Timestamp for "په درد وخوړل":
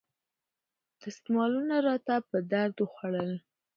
2.29-3.31